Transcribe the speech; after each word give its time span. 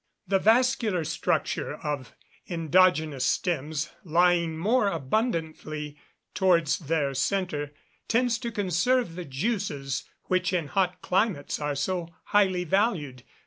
The 0.27 0.39
vascular 0.39 1.03
structure 1.03 1.75
of 1.75 2.15
endogenous 2.49 3.23
stems 3.23 3.91
lying 4.03 4.57
more 4.57 4.87
abundantly 4.87 5.95
towards 6.33 6.79
their 6.79 7.13
centre, 7.13 7.71
tends 8.07 8.39
to 8.39 8.51
conserve 8.51 9.13
the 9.15 9.25
juices 9.25 10.05
which 10.23 10.53
in 10.53 10.69
hot 10.69 11.03
climates 11.03 11.59
are 11.59 11.75
so 11.75 12.09
highly 12.23 12.63
valued. 12.63 13.21